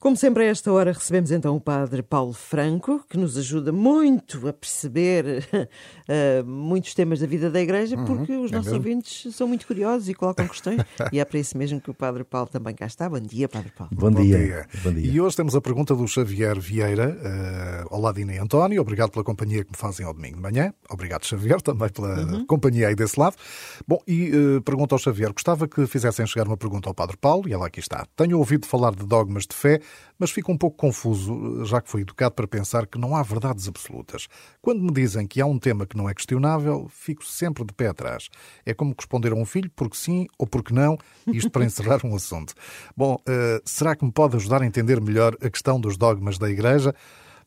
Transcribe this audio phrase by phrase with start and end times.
[0.00, 4.46] Como sempre, a esta hora recebemos então o Padre Paulo Franco, que nos ajuda muito
[4.46, 8.76] a perceber uh, muitos temas da vida da Igreja, uhum, porque os é nossos mesmo?
[8.76, 10.80] ouvintes são muito curiosos e colocam questões.
[11.12, 13.08] e é para isso mesmo que o Padre Paulo também cá está.
[13.08, 13.90] Bom dia, Padre Paulo.
[13.92, 14.38] Bom, Bom, dia.
[14.38, 14.66] dia.
[14.84, 15.10] Bom dia.
[15.10, 17.18] E hoje temos a pergunta do Xavier Vieira.
[17.90, 18.80] Uh, olá, Dina e António.
[18.80, 20.72] Obrigado pela companhia que me fazem ao domingo de manhã.
[20.88, 22.46] Obrigado, Xavier, também pela uhum.
[22.46, 23.34] companhia aí desse lado.
[23.86, 27.48] Bom, e uh, pergunta ao Xavier: gostava que fizessem chegar uma pergunta ao Padre Paulo,
[27.48, 28.06] e ela aqui está.
[28.14, 29.80] Tenho ouvido falar de dogmas de fé,
[30.18, 33.68] mas fico um pouco confuso, já que fui educado para pensar que não há verdades
[33.68, 34.26] absolutas.
[34.60, 37.88] Quando me dizem que há um tema que não é questionável, fico sempre de pé
[37.88, 38.28] atrás.
[38.66, 42.14] É como responder a um filho porque sim ou porque não, isto para encerrar um
[42.16, 42.54] assunto.
[42.96, 46.50] Bom, uh, será que me pode ajudar a entender melhor a questão dos dogmas da
[46.50, 46.94] Igreja?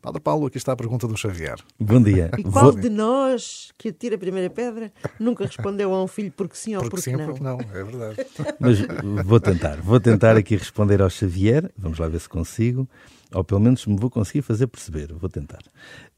[0.00, 1.58] Padre Paulo, aqui está a pergunta do Xavier.
[1.78, 2.30] Bom dia.
[2.38, 2.80] E qual Vou...
[2.80, 6.80] de nós que atira a primeira pedra nunca respondeu a um filho porque sim ou
[6.80, 7.26] porque, porque sim, não?
[7.26, 8.26] Porque não, é verdade.
[8.58, 8.78] Mas
[9.26, 9.76] vou tentar.
[9.82, 11.70] Vou tentar aqui responder ao Xavier.
[11.76, 12.88] Vamos lá ver se consigo.
[13.34, 15.12] Ou pelo menos me vou conseguir fazer perceber.
[15.12, 15.60] Vou tentar.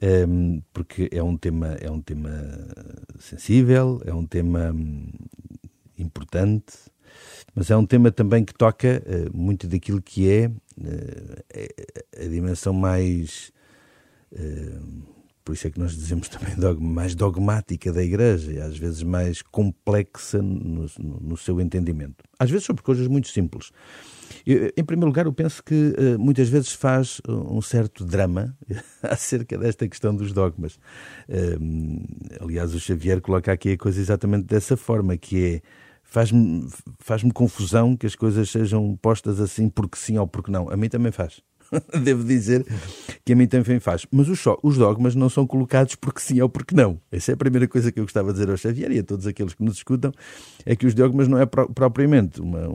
[0.01, 2.31] Um, ehm, porque é um tema, é um tema
[3.19, 5.09] sensível, é um tema hum,
[5.99, 6.73] importante,
[7.53, 12.73] mas é um tema também que toca uh, muito daquilo que é uh, a dimensão
[12.73, 13.53] mais
[15.44, 19.42] por isso é que nós dizemos também dogma, mais dogmática da Igreja, às vezes mais
[19.42, 22.25] complexa no, no, seu entendimento.
[22.38, 23.70] Às vezes sobre coisas muito simples.
[24.47, 28.56] Eu, em primeiro lugar, eu penso que uh, muitas vezes faz um certo drama
[29.03, 30.77] acerca desta questão dos dogmas.
[31.28, 35.62] Uh, aliás, o Xavier coloca aqui a coisa exatamente dessa forma, que é
[36.05, 40.69] faz-me faz confusão que as coisas sejam postas assim porque sim ou porque não.
[40.69, 41.41] A mim também faz.
[42.03, 42.65] devo dizer
[43.25, 44.06] que a mim também faz.
[44.11, 47.01] Mas os, os dogmas não são colocados porque sim ou porque não.
[47.11, 49.27] Essa é a primeira coisa que eu gostava de dizer ao Xavier e a todos
[49.27, 50.12] aqueles que nos escutam,
[50.65, 52.69] é que os dogmas não é pro, propriamente uma,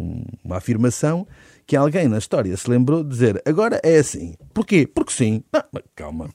[0.43, 1.27] uma afirmação
[1.65, 4.35] que alguém na história se lembrou de dizer agora é assim.
[4.53, 4.87] Porquê?
[4.87, 5.43] Porque sim.
[5.51, 5.63] Não,
[5.95, 6.29] calma.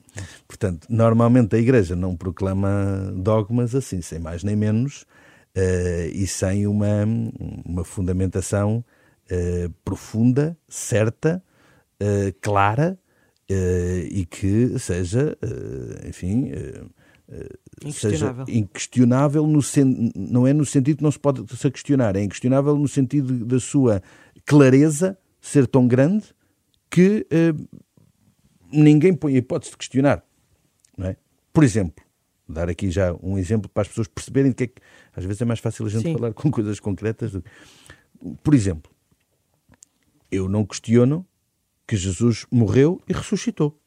[0.46, 5.06] Portanto, normalmente a Igreja não proclama dogmas assim, sem mais nem menos,
[5.56, 7.04] uh, e sem uma,
[7.64, 8.84] uma fundamentação
[9.30, 11.42] uh, profunda, certa,
[12.00, 12.98] uh, clara
[13.50, 16.50] uh, e que seja, uh, enfim,
[17.84, 18.46] inquestionável.
[18.46, 20.12] seja inquestionável, no sen...
[20.14, 23.58] não é no sentido que não se pode se questionar, é inquestionável no sentido da
[23.58, 24.02] sua
[24.44, 26.26] clareza ser tão grande
[26.90, 27.26] que
[28.70, 30.22] ninguém põe a hipótese de questionar.
[30.96, 31.16] Não é?
[31.52, 32.04] Por exemplo,
[32.48, 34.80] dar aqui já um exemplo para as pessoas perceberem que, é que
[35.14, 36.12] às vezes é mais fácil a gente Sim.
[36.14, 37.32] falar com coisas concretas.
[37.32, 37.44] Do...
[38.42, 38.90] Por exemplo,
[40.30, 41.26] eu não questiono
[41.86, 43.78] que Jesus morreu e ressuscitou.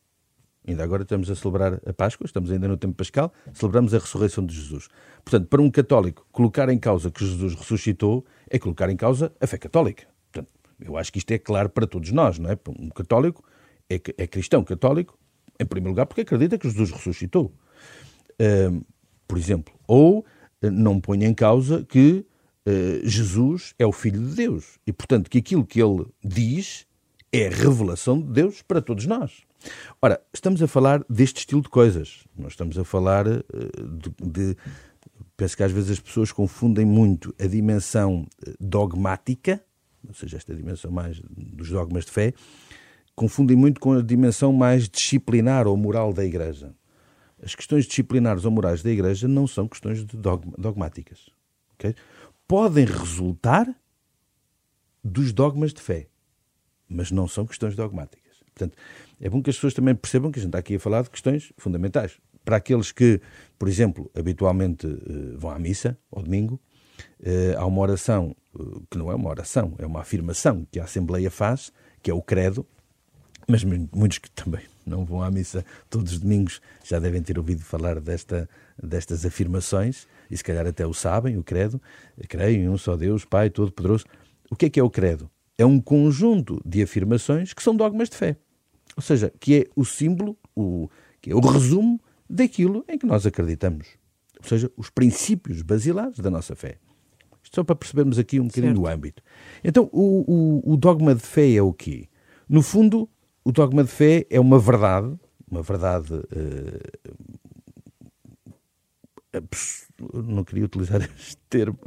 [0.67, 4.43] Ainda agora estamos a celebrar a Páscoa, estamos ainda no tempo pascal, celebramos a ressurreição
[4.45, 4.87] de Jesus.
[5.23, 9.45] Portanto, para um católico, colocar em causa que Jesus ressuscitou é colocar em causa a
[9.45, 10.07] fé católica.
[10.31, 12.57] Portanto, eu acho que isto é claro para todos nós, não é?
[12.79, 13.43] Um católico
[13.89, 15.17] é, é cristão católico,
[15.59, 17.53] em primeiro lugar, porque acredita que Jesus ressuscitou.
[19.27, 22.25] Por exemplo, ou uh, não põe em causa que
[22.65, 26.85] uh, Jesus é o Filho de Deus e, portanto, que aquilo que ele diz
[27.41, 29.43] é revelação de Deus para todos nós.
[30.01, 32.23] Ora, estamos a falar deste estilo de coisas.
[32.37, 33.41] Nós estamos a falar uh,
[33.97, 34.57] de, de.
[35.37, 39.61] Penso que às vezes as pessoas confundem muito a dimensão eh, dogmática,
[40.07, 42.33] ou seja, esta dimensão mais dos dogmas de fé,
[43.15, 46.73] confundem muito com a dimensão mais disciplinar ou moral da Igreja.
[47.43, 51.29] As questões disciplinares ou morais da Igreja não são questões dogma, dogmáticas.
[51.73, 51.93] Okay?
[52.47, 53.67] Podem resultar
[55.03, 56.07] dos dogmas de fé
[56.95, 58.25] mas não são questões dogmáticas.
[58.55, 58.77] Portanto,
[59.19, 61.09] é bom que as pessoas também percebam que a gente está aqui a falar de
[61.09, 62.17] questões fundamentais.
[62.43, 63.19] Para aqueles que,
[63.59, 66.59] por exemplo, habitualmente uh, vão à missa ao domingo,
[67.19, 70.85] uh, há uma oração uh, que não é uma oração, é uma afirmação que a
[70.85, 72.65] Assembleia faz, que é o credo,
[73.47, 77.61] mas muitos que também não vão à missa todos os domingos já devem ter ouvido
[77.61, 78.49] falar desta,
[78.81, 81.81] destas afirmações, e se calhar até o sabem, o credo.
[82.27, 84.05] Creio em um só Deus, Pai Todo-Poderoso.
[84.49, 85.29] O que é que é o credo?
[85.57, 88.37] É um conjunto de afirmações que são dogmas de fé.
[88.95, 90.89] Ou seja, que é o símbolo, o,
[91.21, 91.99] que é o resumo
[92.29, 93.87] daquilo em que nós acreditamos.
[94.41, 96.77] Ou seja, os princípios basilares da nossa fé.
[97.43, 98.83] Isto só para percebermos aqui um bocadinho certo.
[98.83, 99.23] o âmbito.
[99.63, 102.07] Então, o, o, o dogma de fé é o quê?
[102.47, 103.09] No fundo,
[103.43, 105.15] o dogma de fé é uma verdade,
[105.49, 106.25] uma verdade uh,
[110.13, 111.77] não queria utilizar este termo,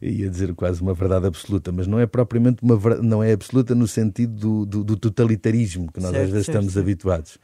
[0.00, 3.86] ia dizer quase uma verdade absoluta, mas não é propriamente uma não é absoluta no
[3.86, 6.84] sentido do, do, do totalitarismo que nós certo, às vezes certo, estamos certo.
[6.84, 7.38] habituados.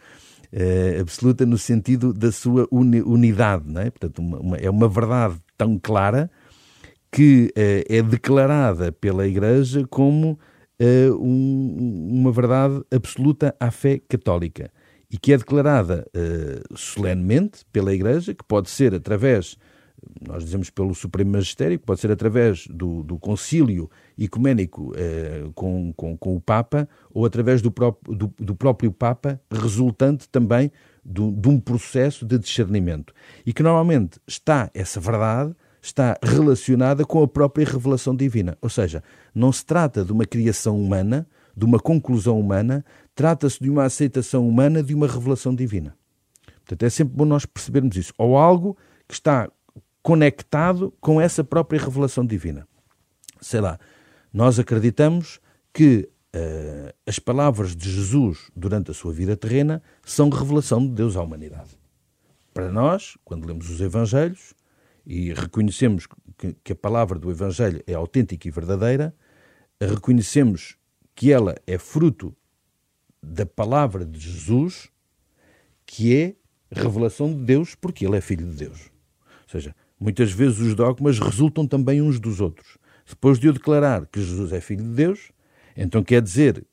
[0.55, 3.89] É absoluta no sentido da sua uni, unidade, não é?
[3.89, 6.31] Portanto, uma, uma, é uma verdade tão clara
[7.11, 10.39] que é, é declarada pela Igreja como
[10.81, 14.71] uh, um, uma verdade absoluta à fé católica
[15.11, 19.59] e que é declarada uh, solenemente pela Igreja, que pode ser através,
[20.21, 25.93] nós dizemos pelo Supremo Magistério, que pode ser através do, do concílio ecuménico uh, com,
[25.95, 30.71] com, com, o Papa ou através do, próprio, do, do próprio Papa, resultante também
[31.05, 33.13] do, de um processo de discernimento.
[33.45, 38.57] E que normalmente está essa verdade está relacionada com a própria revelação divina.
[38.63, 39.03] Ou seja,
[39.35, 41.27] não se trata de uma criação humana,
[41.57, 42.85] de uma conclusão humana,
[43.17, 45.97] trata-se de uma aceitação humana de uma revelação divina.
[46.61, 48.15] Portanto, é sempre bom nós percebermos isso.
[48.17, 48.77] Ou algo
[49.09, 49.51] que está
[50.03, 52.67] conectado com essa própria revelação divina.
[53.41, 53.79] Sei lá,
[54.33, 55.41] nós acreditamos
[55.73, 61.17] que uh, as palavras de Jesus durante a sua vida terrena são revelação de Deus
[61.17, 61.79] à humanidade.
[62.53, 64.55] Para nós, quando lemos os Evangelhos,
[65.05, 66.07] e reconhecemos
[66.39, 69.15] que, que a palavra do Evangelho é autêntica e verdadeira,
[69.81, 70.77] reconhecemos
[71.15, 72.35] que ela é fruto
[73.23, 74.91] da palavra de Jesus,
[75.85, 76.37] que é
[76.71, 78.91] revelação de Deus, porque ele é filho de Deus.
[79.43, 82.77] Ou seja, muitas vezes os dogmas resultam também uns dos outros.
[83.09, 85.31] Depois de eu declarar que Jesus é filho de Deus,
[85.77, 86.65] então quer dizer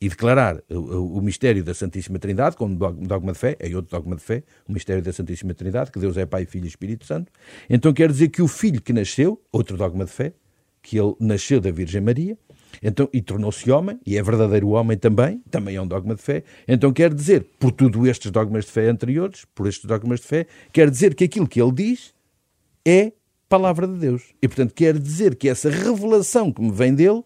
[0.00, 4.14] e declarar o, o, mistério da Santíssima Trindade como dogma de fé, é outro dogma
[4.14, 7.32] de fé, o mistério da Santíssima Trindade, que Deus é Pai, Filho e Espírito Santo.
[7.68, 10.34] Então quer dizer que o filho que nasceu, outro dogma de fé,
[10.82, 12.36] que ele nasceu da Virgem Maria,
[12.82, 16.44] então, e tornou-se homem, e é verdadeiro homem também, também é um dogma de fé.
[16.68, 20.46] Então quer dizer, por tudo estes dogmas de fé anteriores, por estes dogmas de fé,
[20.72, 22.14] quer dizer que aquilo que ele diz
[22.86, 23.12] é
[23.48, 24.34] palavra de Deus.
[24.40, 27.22] E portanto quer dizer que essa revelação que me vem dele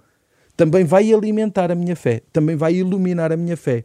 [0.56, 3.84] também vai alimentar a minha fé, também vai iluminar a minha fé.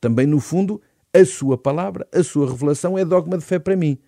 [0.00, 0.80] Também, no fundo,
[1.12, 3.98] a sua palavra, a sua revelação é dogma de fé para mim.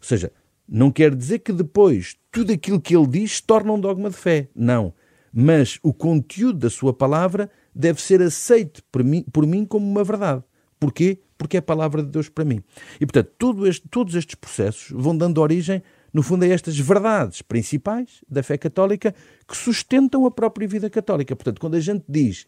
[0.00, 0.32] Ou seja,
[0.68, 4.48] não quer dizer que depois tudo aquilo que ele diz torna um dogma de fé.
[4.54, 4.94] Não.
[5.32, 10.04] Mas o conteúdo da sua palavra deve ser aceito por mim, por mim como uma
[10.04, 10.42] verdade.
[10.78, 11.18] Porquê?
[11.36, 12.62] Porque é a palavra de Deus para mim.
[13.00, 15.82] E, portanto, este, todos estes processos vão dando origem
[16.14, 19.12] no fundo, é estas verdades principais da fé católica
[19.48, 21.34] que sustentam a própria vida católica.
[21.34, 22.46] Portanto, quando a gente diz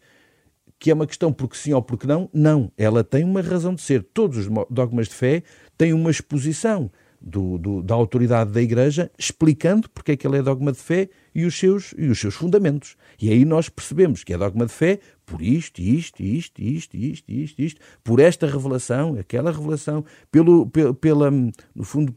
[0.79, 2.71] que é uma questão porque sim ou porque não, não.
[2.77, 4.03] Ela tem uma razão de ser.
[4.03, 5.43] Todos os dogmas de fé
[5.77, 10.41] têm uma exposição do, do, da autoridade da Igreja explicando porque é que ele é
[10.41, 12.95] dogma de fé e os, seus, e os seus fundamentos.
[13.19, 17.29] E aí nós percebemos que é dogma de fé por isto, isto, isto, isto, isto,
[17.29, 22.15] isto, isto, por esta revelação, aquela revelação, pelo, pela no fundo,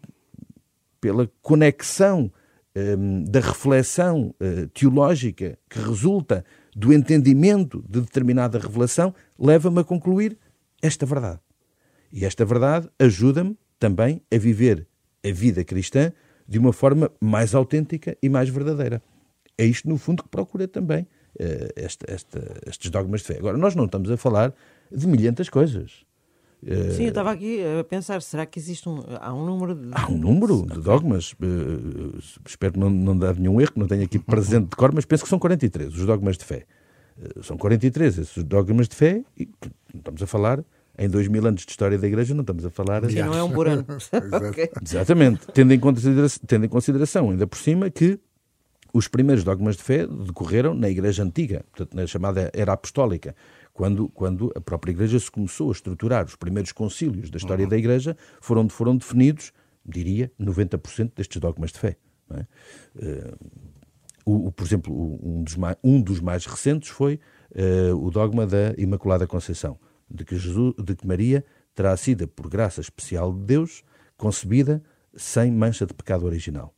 [1.01, 2.31] pela conexão
[2.77, 6.45] um, da reflexão uh, teológica que resulta
[6.75, 10.39] do entendimento de determinada revelação, leva-me a concluir
[10.81, 11.41] esta verdade.
[12.13, 14.87] E esta verdade ajuda-me também a viver
[15.25, 16.13] a vida cristã
[16.47, 19.03] de uma forma mais autêntica e mais verdadeira.
[19.57, 22.07] É isto, no fundo, que procura também uh, esta,
[22.67, 23.39] estes dogmas de fé.
[23.39, 24.55] Agora, nós não estamos a falar
[24.91, 26.05] de milhentas coisas.
[26.95, 29.89] Sim, eu estava aqui a pensar, será que existe um, há um número de...
[29.93, 34.19] Há um número de dogmas, uh, espero não, não dar nenhum erro, não tenho aqui
[34.21, 36.67] presente de cor, mas penso que são 43 os dogmas de fé.
[37.19, 39.49] Uh, são 43 esses dogmas de fé e
[39.95, 40.63] estamos a falar
[40.99, 43.09] em dois mil anos de história da Igreja, não estamos a falar...
[43.09, 43.87] Sim, não é um por ano.
[44.51, 44.69] okay.
[44.85, 45.81] Exatamente, tendo em,
[46.47, 48.19] tendo em consideração, ainda por cima, que
[48.93, 53.35] os primeiros dogmas de fé decorreram na Igreja Antiga, portanto, na chamada Era Apostólica
[53.73, 56.27] quando, quando a própria Igreja se começou a estruturar.
[56.27, 57.71] Os primeiros concílios da história uhum.
[57.71, 59.53] da Igreja foram onde foram definidos,
[59.85, 61.97] diria, 90% destes dogmas de fé.
[62.31, 62.47] É?
[62.95, 67.19] Uh, o, por exemplo, um dos, mais, um dos mais recentes foi
[67.53, 69.79] uh, o dogma da Imaculada Conceição,
[70.09, 71.45] de que, Jesus, de que Maria
[71.75, 73.83] terá sido, por graça especial de Deus,
[74.17, 74.83] concebida
[75.17, 76.75] sem mancha de pecado original,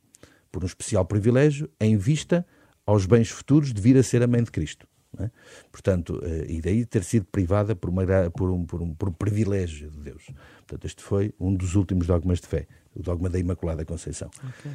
[0.53, 2.45] por um especial privilégio em vista
[2.85, 4.87] aos bens futuros de vir a ser a mãe de Cristo.
[5.19, 5.29] É?
[5.71, 8.03] Portanto, eh, e daí ter sido privada por, uma,
[8.35, 10.25] por, um, por, um, por um privilégio de Deus.
[10.57, 14.29] Portanto, este foi um dos últimos dogmas de fé, o dogma da Imaculada Conceição.
[14.59, 14.71] Okay.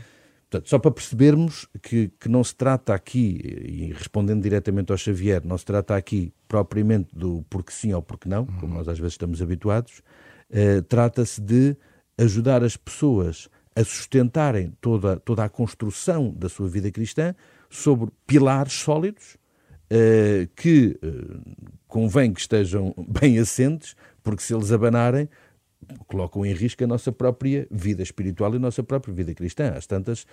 [0.51, 5.45] Portanto, só para percebermos que, que não se trata aqui, e respondendo diretamente ao Xavier,
[5.45, 9.15] não se trata aqui propriamente do porque sim ou porque não, como nós às vezes
[9.15, 10.03] estamos habituados,
[10.51, 11.77] uh, trata-se de
[12.17, 17.33] ajudar as pessoas a sustentarem toda, toda a construção da sua vida cristã
[17.71, 19.37] sobre pilares sólidos,
[19.93, 21.41] uh, que uh,
[21.87, 25.29] convém que estejam bem assentes, porque se eles abanarem,
[26.09, 29.69] colocam em risco a nossa própria vida espiritual e a nossa própria vida cristã.
[29.71, 30.27] Às tantas,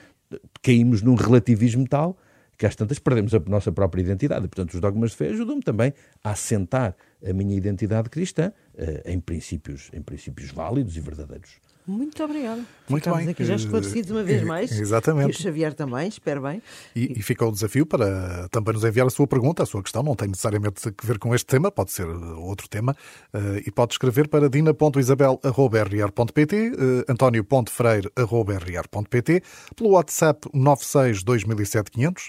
[0.63, 2.17] caímos num relativismo tal
[2.57, 4.47] que às tantas perdemos a nossa própria identidade.
[4.47, 9.19] Portanto, os dogmas de fé ajudam-me também a assentar a minha identidade cristã uh, em,
[9.19, 11.59] princípios, em princípios válidos e verdadeiros.
[11.87, 12.61] Muito obrigada.
[12.89, 13.31] Muito Ficamos bem.
[13.31, 14.71] aqui já esclarecidos uma vez mais.
[14.71, 15.29] Exatamente.
[15.29, 16.61] E o Xavier também, espero bem.
[16.95, 20.03] E, e fica o desafio para também nos enviar a sua pergunta, a sua questão.
[20.03, 22.93] Não tem necessariamente que ver com este tema, pode ser outro tema.
[23.33, 29.43] Uh, e pode escrever para dina.isabel.rr.pt, uh, antonio.freire.rr.pt,
[29.75, 31.23] pelo WhatsApp 96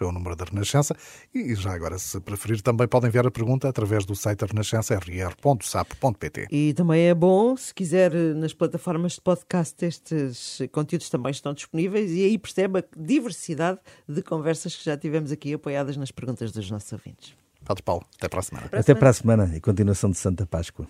[0.01, 0.95] é o número da Renascença.
[1.35, 4.95] E já agora, se preferir, também pode enviar a pergunta através do site da Renascença,
[4.95, 6.49] rr.sap.pt.
[6.51, 9.46] E também é bom, se quiser, nas plataformas de podcast,
[9.83, 15.31] estes conteúdos também estão disponíveis e aí percebe a diversidade de conversas que já tivemos
[15.31, 17.35] aqui apoiadas nas perguntas dos nossos ouvintes.
[17.65, 18.69] Padre Paulo, até para a semana.
[18.73, 20.87] Até para a semana e continuação de Santa Páscoa.